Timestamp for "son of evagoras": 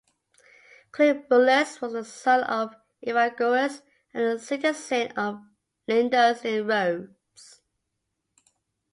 2.03-3.83